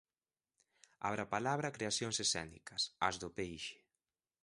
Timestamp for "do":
3.21-3.29